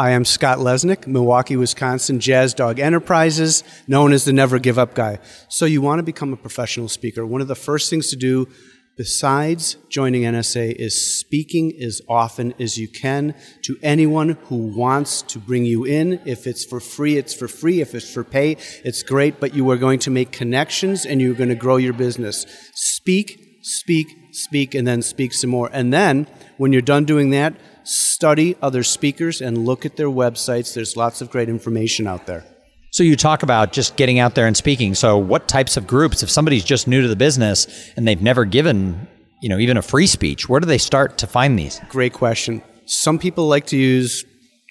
[0.03, 4.95] Hi, I'm Scott Lesnick, Milwaukee, Wisconsin, Jazz Dog Enterprises, known as the Never Give Up
[4.95, 5.21] Guy.
[5.49, 7.25] So, you want to become a professional speaker.
[7.25, 8.49] One of the first things to do,
[8.97, 15.38] besides joining NSA, is speaking as often as you can to anyone who wants to
[15.38, 16.21] bring you in.
[16.25, 17.81] If it's for free, it's for free.
[17.81, 21.35] If it's for pay, it's great, but you are going to make connections and you're
[21.35, 22.45] going to grow your business.
[22.75, 25.71] Speak, speak, speak, and then speak some more.
[25.73, 30.75] And then, when you're done doing that, study other speakers and look at their websites.
[30.75, 32.45] There's lots of great information out there.
[32.90, 34.95] So you talk about just getting out there and speaking.
[34.95, 38.45] So what types of groups if somebody's just new to the business and they've never
[38.45, 39.09] given,
[39.40, 41.81] you know, even a free speech, where do they start to find these?
[41.88, 42.62] Great question.
[42.85, 44.25] Some people like to use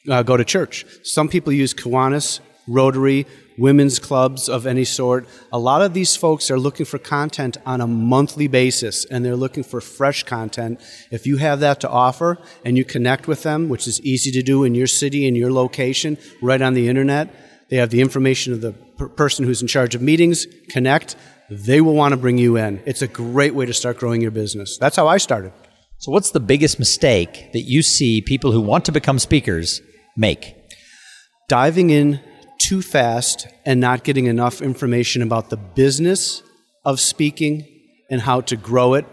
[0.10, 0.86] uh, go to church.
[1.04, 3.26] Some people use Kiwanis, Rotary,
[3.58, 5.28] women's clubs of any sort.
[5.52, 9.36] A lot of these folks are looking for content on a monthly basis and they're
[9.36, 10.80] looking for fresh content.
[11.12, 14.42] If you have that to offer and you connect with them, which is easy to
[14.42, 17.34] do in your city, in your location, right on the internet,
[17.70, 21.16] they have the information of the per- person who's in charge of meetings, connect,
[21.50, 22.82] they will want to bring you in.
[22.86, 24.78] It's a great way to start growing your business.
[24.78, 25.52] That's how I started.
[25.98, 29.82] So what's the biggest mistake that you see people who want to become speakers
[30.18, 30.56] make?
[31.48, 32.22] Diving in
[32.62, 36.44] too fast and not getting enough information about the business
[36.86, 37.68] of speaking
[38.10, 39.06] and how to grow it.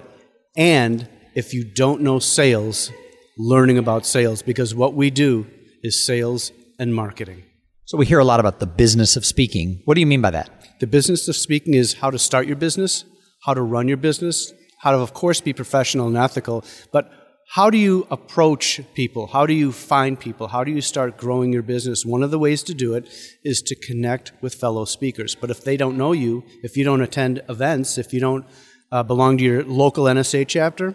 [0.57, 2.91] And if you don't know sales,
[3.39, 5.47] learning about sales, because what we do
[5.83, 7.45] is sales and marketing.
[7.85, 9.81] So we hear a lot about the business of speaking.
[9.85, 10.51] What do you mean by that?
[10.81, 13.05] The business of speaking is how to start your business,
[13.45, 17.11] how to run your business, how to, of course, be professional and ethical, but
[17.51, 19.27] how do you approach people?
[19.27, 20.49] How do you find people?
[20.49, 22.05] How do you start growing your business?
[22.05, 23.09] One of the ways to do it
[23.43, 25.35] is to connect with fellow speakers.
[25.35, 28.45] But if they don't know you, if you don't attend events, if you don't
[28.93, 30.95] uh, belong to your local NSA chapter,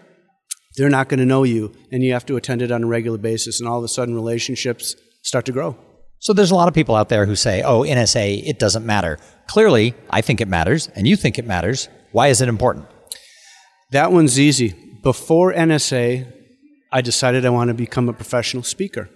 [0.76, 3.18] they're not going to know you, and you have to attend it on a regular
[3.18, 5.76] basis, and all of a sudden relationships start to grow.
[6.20, 9.18] So there's a lot of people out there who say, oh, NSA, it doesn't matter.
[9.48, 11.88] Clearly, I think it matters, and you think it matters.
[12.12, 12.86] Why is it important?
[13.90, 14.74] That one's easy.
[15.02, 16.33] Before NSA,
[16.94, 19.10] I decided I want to become a professional speaker.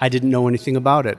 [0.00, 1.16] I didn't know anything about it.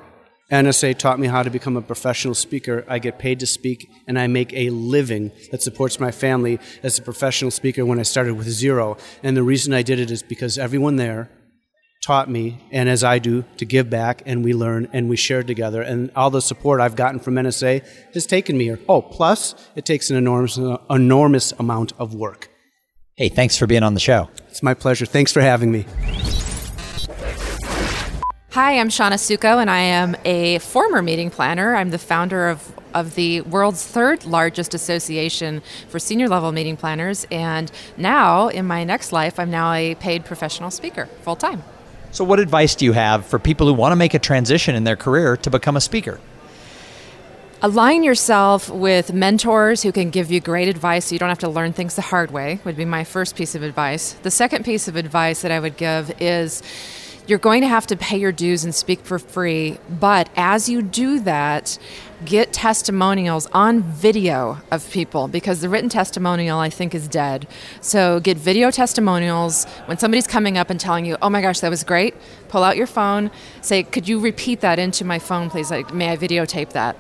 [0.52, 2.84] NSA taught me how to become a professional speaker.
[2.90, 7.00] I get paid to speak, and I make a living that supports my family as
[7.00, 8.98] a professional speaker when I started with zero.
[9.24, 11.30] And the reason I did it is because everyone there
[12.04, 15.44] taught me, and as I do, to give back, and we learn and we share
[15.44, 15.82] together.
[15.82, 18.80] And all the support I've gotten from NSA has taken me here.
[18.90, 20.58] Oh, plus, it takes an enormous,
[20.90, 22.51] enormous amount of work.
[23.22, 24.32] Hey, thanks for being on the show.
[24.50, 25.06] It's my pleasure.
[25.06, 25.86] Thanks for having me.
[28.50, 31.76] Hi, I'm Shawna Suckow, and I am a former meeting planner.
[31.76, 37.28] I'm the founder of, of the world's third largest association for senior level meeting planners.
[37.30, 41.62] And now, in my next life, I'm now a paid professional speaker full time.
[42.10, 44.84] So, what advice do you have for people who want to make a transition in
[44.84, 46.20] their career to become a speaker?
[47.64, 51.48] Align yourself with mentors who can give you great advice so you don't have to
[51.48, 54.14] learn things the hard way, would be my first piece of advice.
[54.24, 56.64] The second piece of advice that I would give is
[57.28, 59.78] you're going to have to pay your dues and speak for free.
[59.90, 61.78] But as you do that,
[62.26, 67.48] get testimonials on video of people because the written testimonial I think is dead.
[67.80, 71.70] So get video testimonials when somebody's coming up and telling you, "Oh my gosh, that
[71.70, 72.14] was great."
[72.48, 73.32] Pull out your phone,
[73.62, 75.72] say, "Could you repeat that into my phone, please?
[75.72, 76.96] Like, may I videotape that?"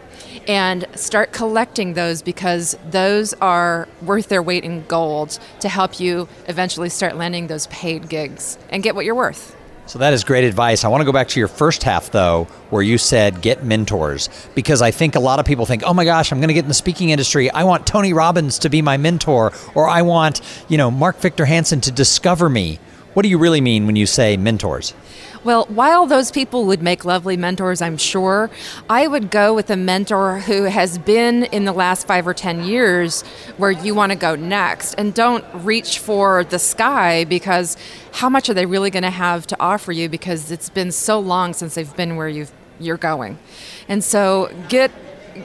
[0.47, 6.27] And start collecting those because those are worth their weight in gold to help you
[6.47, 9.55] eventually start landing those paid gigs and get what you're worth.
[9.87, 10.85] So that is great advice.
[10.85, 14.29] I want to go back to your first half, though, where you said get mentors,
[14.55, 16.63] because I think a lot of people think, oh my gosh, I'm going to get
[16.63, 17.51] in the speaking industry.
[17.51, 20.39] I want Tony Robbins to be my mentor, or I want,
[20.69, 22.79] you know, Mark Victor Hansen to discover me.
[23.13, 24.93] What do you really mean when you say mentors?
[25.43, 28.51] Well, while those people would make lovely mentors, I'm sure,
[28.87, 32.63] I would go with a mentor who has been in the last five or 10
[32.63, 33.23] years
[33.57, 34.93] where you want to go next.
[34.99, 37.75] And don't reach for the sky because
[38.11, 41.19] how much are they really going to have to offer you because it's been so
[41.19, 42.45] long since they've been where you
[42.79, 43.39] you're going.
[43.87, 44.91] And so get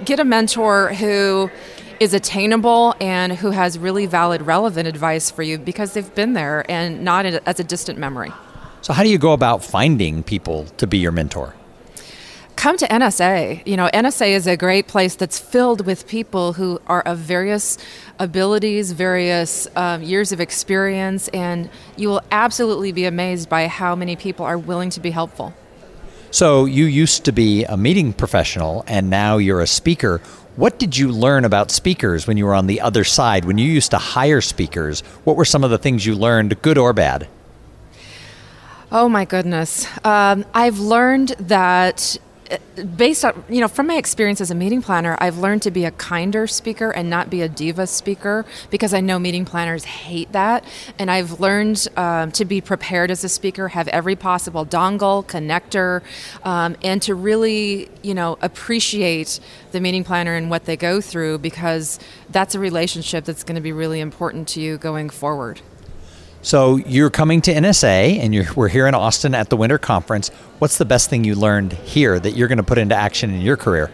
[0.04, 1.50] get a mentor who
[2.00, 6.70] is attainable and who has really valid relevant advice for you because they've been there
[6.70, 8.30] and not as a distant memory.
[8.87, 11.57] So, how do you go about finding people to be your mentor?
[12.55, 13.66] Come to NSA.
[13.66, 17.79] You know, NSA is a great place that's filled with people who are of various
[18.20, 24.14] abilities, various um, years of experience, and you will absolutely be amazed by how many
[24.14, 25.53] people are willing to be helpful.
[26.31, 30.18] So, you used to be a meeting professional and now you're a speaker.
[30.55, 33.46] What did you learn about speakers when you were on the other side?
[33.46, 36.79] When you used to hire speakers, what were some of the things you learned, good
[36.79, 37.27] or bad?
[38.92, 39.87] Oh my goodness.
[40.05, 42.16] Um, I've learned that
[42.49, 45.72] uh, based on you know from my experience as a meeting planner i've learned to
[45.72, 49.83] be a kinder speaker and not be a diva speaker because i know meeting planners
[49.83, 50.62] hate that
[50.96, 56.03] and i've learned um, to be prepared as a speaker have every possible dongle connector
[56.44, 59.40] um, and to really you know appreciate
[59.72, 61.99] the meeting planner and what they go through because
[62.31, 65.61] that's a relationship that's going to be really important to you going forward
[66.46, 70.28] so you're coming to NSA, and we're here in Austin at the Winter Conference.
[70.61, 73.40] What's the best thing you learned here that you're going to put into action in
[73.40, 73.90] your career?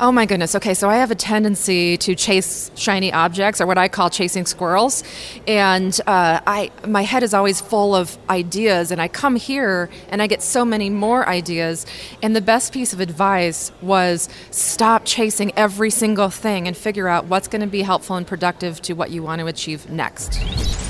[0.00, 0.56] Oh my goodness.
[0.56, 4.46] Okay, so I have a tendency to chase shiny objects, or what I call chasing
[4.46, 5.04] squirrels,
[5.46, 10.20] and uh, I my head is always full of ideas, and I come here and
[10.20, 11.86] I get so many more ideas.
[12.20, 17.26] And the best piece of advice was stop chasing every single thing and figure out
[17.26, 20.85] what's going to be helpful and productive to what you want to achieve next.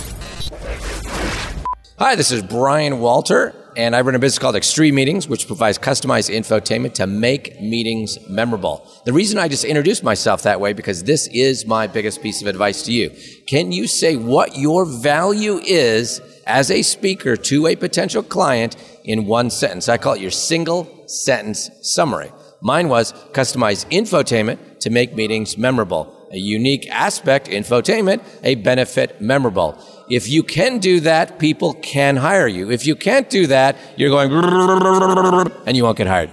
[1.99, 5.79] Hi, this is Brian Walter, and I run a business called Extreme Meetings, which provides
[5.79, 8.87] customized infotainment to make meetings memorable.
[9.07, 12.49] The reason I just introduced myself that way because this is my biggest piece of
[12.49, 13.13] advice to you.
[13.47, 19.25] Can you say what your value is as a speaker to a potential client in
[19.25, 19.89] one sentence?
[19.89, 22.31] I call it your single sentence summary.
[22.61, 26.13] Mine was customized infotainment to make meetings memorable.
[26.37, 29.83] A unique aspect, infotainment, a benefit memorable.
[30.11, 32.71] If you can do that, people can hire you.
[32.71, 34.31] If you can't do that, you're going
[35.67, 36.31] and you won't get hired.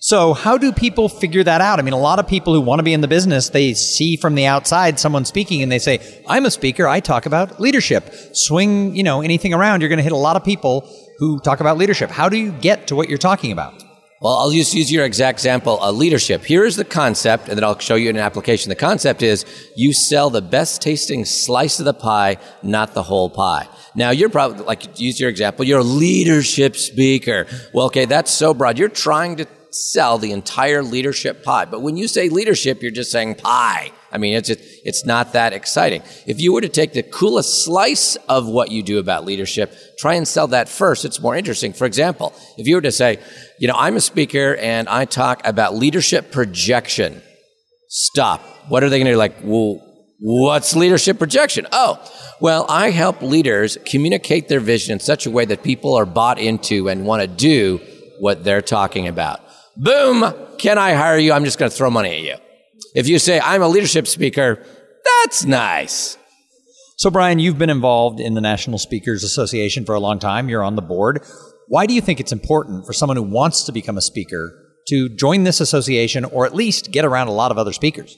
[0.00, 1.78] So, how do people figure that out?
[1.78, 4.16] I mean, a lot of people who want to be in the business, they see
[4.16, 8.12] from the outside someone speaking and they say, I'm a speaker, I talk about leadership.
[8.32, 11.60] Swing, you know, anything around, you're going to hit a lot of people who talk
[11.60, 12.10] about leadership.
[12.10, 13.85] How do you get to what you're talking about?
[14.26, 16.44] Well, I'll just use your exact example, uh, leadership.
[16.44, 18.70] Here's the concept, and then I'll show you an application.
[18.70, 19.44] The concept is
[19.76, 23.68] you sell the best tasting slice of the pie, not the whole pie.
[23.94, 27.46] Now, you're probably, like, use your example, you're a leadership speaker.
[27.72, 28.80] Well, okay, that's so broad.
[28.80, 31.66] You're trying to sell the entire leadership pie.
[31.66, 33.92] But when you say leadership, you're just saying pie.
[34.16, 36.00] I mean, it's it's not that exciting.
[36.26, 40.14] If you were to take the coolest slice of what you do about leadership, try
[40.14, 41.74] and sell that first, it's more interesting.
[41.74, 43.18] For example, if you were to say,
[43.58, 47.20] you know, I'm a speaker and I talk about leadership projection.
[47.90, 48.40] Stop.
[48.70, 49.18] What are they going to do?
[49.18, 49.82] Like, well,
[50.18, 51.66] what's leadership projection?
[51.70, 52.02] Oh,
[52.40, 56.38] well, I help leaders communicate their vision in such a way that people are bought
[56.38, 57.82] into and want to do
[58.20, 59.40] what they're talking about.
[59.76, 60.24] Boom!
[60.56, 61.34] Can I hire you?
[61.34, 62.45] I'm just going to throw money at you.
[62.96, 64.64] If you say, I'm a leadership speaker,
[65.04, 66.16] that's nice.
[66.96, 70.48] So, Brian, you've been involved in the National Speakers Association for a long time.
[70.48, 71.22] You're on the board.
[71.68, 74.50] Why do you think it's important for someone who wants to become a speaker
[74.88, 78.16] to join this association or at least get around a lot of other speakers?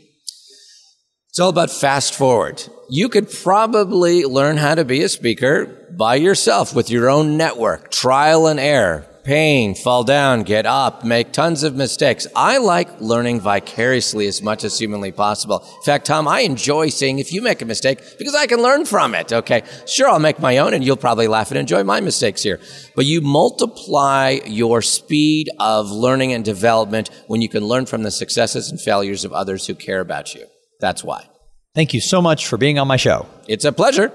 [1.30, 2.62] It's all about fast forward.
[2.88, 7.90] You could probably learn how to be a speaker by yourself with your own network,
[7.90, 12.26] trial and error pain, fall down, get up, make tons of mistakes.
[12.34, 15.62] I like learning vicariously as much as humanly possible.
[15.76, 18.86] In fact, Tom, I enjoy seeing if you make a mistake because I can learn
[18.86, 19.30] from it.
[19.30, 19.64] Okay.
[19.86, 22.58] Sure, I'll make my own and you'll probably laugh and enjoy my mistakes here.
[22.96, 28.10] But you multiply your speed of learning and development when you can learn from the
[28.10, 30.46] successes and failures of others who care about you.
[30.80, 31.28] That's why.
[31.74, 33.26] Thank you so much for being on my show.
[33.46, 34.10] It's a pleasure.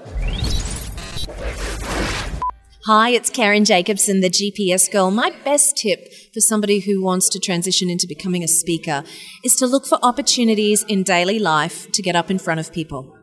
[2.86, 5.10] Hi, it's Karen Jacobsen, the GPS girl.
[5.10, 9.04] My best tip for somebody who wants to transition into becoming a speaker
[9.42, 13.13] is to look for opportunities in daily life to get up in front of people.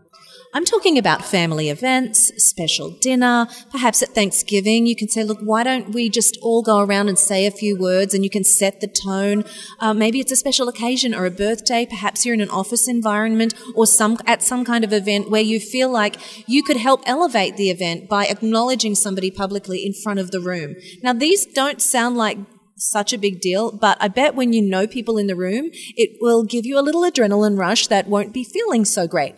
[0.54, 4.86] I'm talking about family events, special dinner, perhaps at Thanksgiving.
[4.86, 7.80] You can say, look, why don't we just all go around and say a few
[7.80, 9.46] words and you can set the tone.
[9.80, 11.86] Uh, maybe it's a special occasion or a birthday.
[11.86, 15.58] Perhaps you're in an office environment or some, at some kind of event where you
[15.58, 16.18] feel like
[16.50, 20.76] you could help elevate the event by acknowledging somebody publicly in front of the room.
[21.02, 22.38] Now, these don't sound like
[22.82, 26.18] such a big deal, but I bet when you know people in the room, it
[26.20, 29.36] will give you a little adrenaline rush that won't be feeling so great.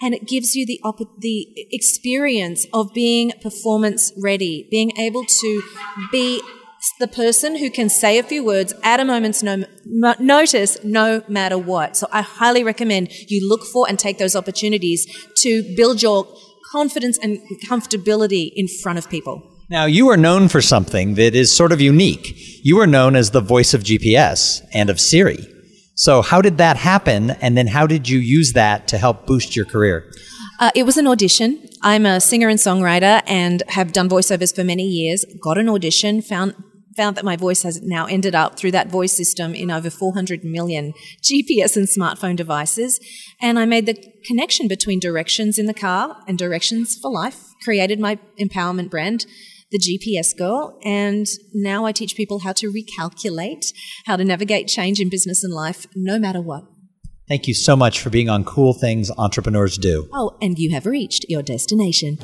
[0.00, 5.62] And it gives you the, op- the experience of being performance ready, being able to
[6.10, 6.40] be
[6.98, 9.64] the person who can say a few words at a moment's no-
[10.18, 11.96] notice, no matter what.
[11.96, 15.06] So I highly recommend you look for and take those opportunities
[15.42, 16.26] to build your
[16.72, 19.55] confidence and comfortability in front of people.
[19.68, 22.34] Now, you are known for something that is sort of unique.
[22.64, 25.44] You are known as the voice of GPS and of Siri.
[25.96, 27.30] So, how did that happen?
[27.30, 30.12] And then, how did you use that to help boost your career?
[30.60, 31.68] Uh, it was an audition.
[31.82, 35.24] I'm a singer and songwriter and have done voiceovers for many years.
[35.42, 36.54] Got an audition, found
[36.96, 40.42] found that my voice has now ended up through that voice system in over 400
[40.44, 42.98] million GPS and smartphone devices.
[43.40, 48.00] And I made the connection between directions in the car and directions for life, created
[48.00, 49.26] my empowerment brand,
[49.70, 50.78] the GPS girl.
[50.84, 53.72] And now I teach people how to recalculate,
[54.06, 56.64] how to navigate change in business and life, no matter what.
[57.28, 60.08] Thank you so much for being on Cool Things Entrepreneurs Do.
[60.12, 62.18] Oh, and you have reached your destination.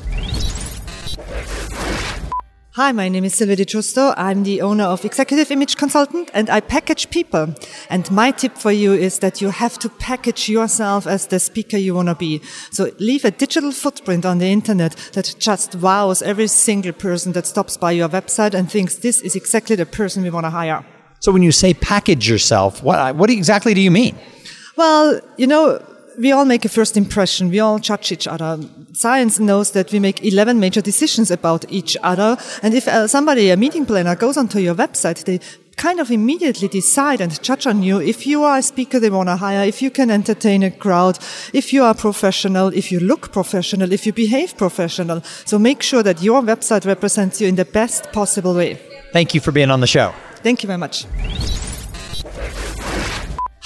[2.75, 4.15] Hi, my name is Silvia Di Giusto.
[4.17, 7.55] I'm the owner of Executive Image Consultant and I package people.
[7.91, 11.77] And my tip for you is that you have to package yourself as the speaker
[11.77, 12.41] you want to be.
[12.71, 17.47] So leave a digital footprint on the internet that just wows every single person that
[17.47, 20.83] stops by your website and thinks this is exactly the person we want to hire.
[21.21, 24.19] So, when you say package yourself, what, what exactly do you mean?
[24.77, 25.79] Well, you know,
[26.19, 27.51] we all make a first impression.
[27.51, 28.59] We all judge each other.
[28.93, 32.37] Science knows that we make 11 major decisions about each other.
[32.63, 35.41] And if uh, somebody, a meeting planner, goes onto your website, they
[35.77, 39.29] kind of immediately decide and judge on you if you are a speaker they want
[39.29, 41.19] to hire, if you can entertain a crowd,
[41.53, 45.23] if you are professional, if you look professional, if you behave professional.
[45.45, 48.79] So make sure that your website represents you in the best possible way.
[49.13, 50.15] Thank you for being on the show.
[50.43, 51.07] Thank you very much.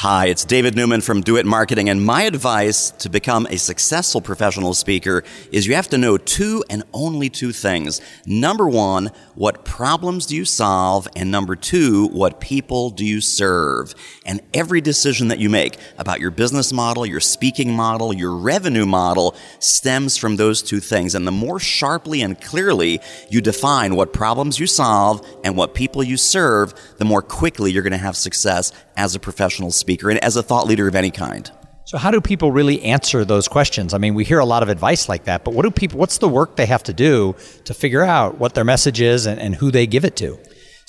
[0.01, 4.20] Hi, it's David Newman from Do It Marketing, and my advice to become a successful
[4.20, 8.03] professional speaker is you have to know two and only two things.
[8.26, 11.09] Number one, what problems do you solve?
[11.16, 13.94] And number two, what people do you serve?
[14.26, 18.84] And every decision that you make about your business model, your speaking model, your revenue
[18.84, 21.14] model stems from those two things.
[21.14, 26.03] And the more sharply and clearly you define what problems you solve and what people
[26.03, 30.22] you serve, the more quickly you're going to have success as a professional speaker and
[30.22, 31.51] as a thought leader of any kind.
[31.84, 33.94] So how do people really answer those questions?
[33.94, 36.18] I mean, we hear a lot of advice like that, but what do people what's
[36.18, 39.55] the work they have to do to figure out what their message is and, and
[39.55, 40.36] who they give it to?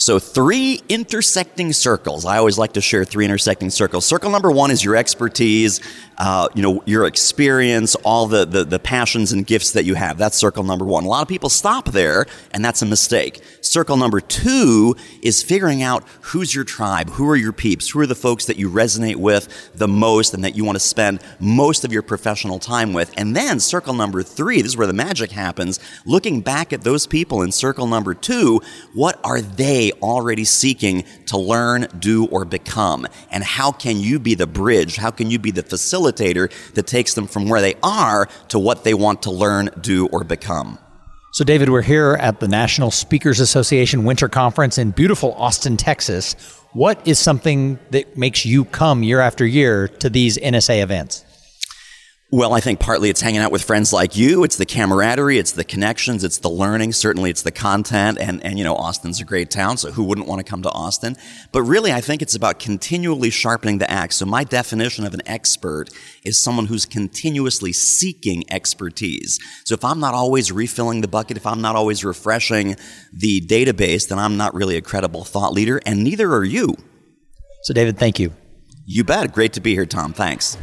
[0.08, 2.24] So, three intersecting circles.
[2.24, 4.06] I always like to share three intersecting circles.
[4.06, 5.82] Circle number one is your expertise,
[6.18, 10.18] uh, you know, your experience, all the, the, the passions and gifts that you have.
[10.18, 11.04] That's circle number one.
[11.04, 13.42] A lot of people stop there, and that's a mistake.
[13.60, 18.08] Circle number two is figuring out who's your tribe, who are your peeps, who are
[18.08, 21.84] the folks that you resonate with the most and that you want to spend most
[21.84, 23.14] of your professional time with.
[23.18, 27.06] And then circle number three, this is where the magic happens, looking back at those
[27.06, 28.62] people in circle number two,
[28.94, 33.08] what are they already seeking to learn, do, or become?
[33.32, 34.96] And how can you be the bridge?
[34.96, 38.84] How can you be the facilitator that takes them from where they are to what
[38.84, 40.80] they want to learn, do, or become?
[41.34, 46.34] So, David, we're here at the National Speakers Association Winter Conference in beautiful Austin, Texas.
[46.74, 51.26] What is something that makes you come year after year to these NSA events?
[52.30, 54.44] Well, I think partly it's hanging out with friends like you.
[54.44, 55.38] It's the camaraderie.
[55.38, 56.26] It's the connections.
[56.26, 56.92] It's the learning.
[56.92, 58.18] Certainly it's the content.
[58.20, 59.78] And, and, you know, Austin's a great town.
[59.78, 61.16] So who wouldn't want to come to Austin?
[61.54, 64.18] But really, I think it's about continually sharpening the axe.
[64.18, 65.90] So my definition of an expert
[66.22, 69.40] is someone who's continuously seeking expertise.
[69.64, 72.76] So if I'm not always refilling the bucket, if I'm not always refreshing
[73.14, 75.80] the database, then I'm not really a credible thought leader.
[75.86, 76.76] And neither are you.
[77.64, 78.34] So, David, thank you.
[78.86, 79.32] You bet.
[79.32, 80.12] Great to be here, Tom.
[80.12, 80.58] Thanks.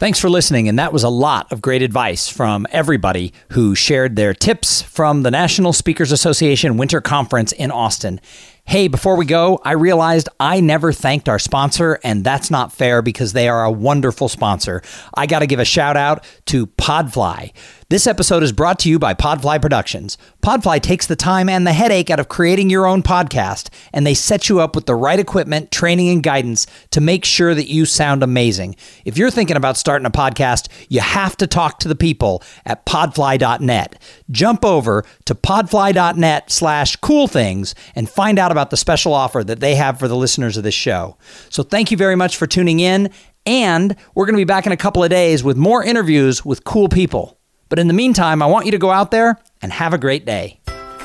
[0.00, 0.66] Thanks for listening.
[0.66, 5.24] And that was a lot of great advice from everybody who shared their tips from
[5.24, 8.18] the National Speakers Association Winter Conference in Austin.
[8.64, 13.02] Hey, before we go, I realized I never thanked our sponsor, and that's not fair
[13.02, 14.80] because they are a wonderful sponsor.
[15.12, 17.52] I got to give a shout out to Podfly.
[17.90, 20.16] This episode is brought to you by Podfly Productions.
[20.44, 24.14] Podfly takes the time and the headache out of creating your own podcast, and they
[24.14, 27.84] set you up with the right equipment, training, and guidance to make sure that you
[27.84, 28.76] sound amazing.
[29.04, 32.86] If you're thinking about starting a podcast, you have to talk to the people at
[32.86, 34.00] podfly.net.
[34.30, 39.58] Jump over to podfly.net slash cool things and find out about the special offer that
[39.58, 41.16] they have for the listeners of this show.
[41.48, 43.10] So thank you very much for tuning in,
[43.46, 46.62] and we're going to be back in a couple of days with more interviews with
[46.62, 47.39] cool people.
[47.70, 50.26] But in the meantime, I want you to go out there and have a great
[50.26, 50.60] day.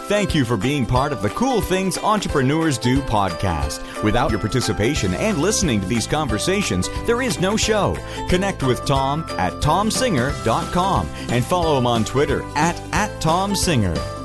[0.08, 4.04] Thank you for being part of the Cool Things Entrepreneurs Do podcast.
[4.04, 7.98] Without your participation and listening to these conversations, there is no show.
[8.30, 14.25] Connect with Tom at tomsinger.com and follow him on Twitter at, at tomsinger.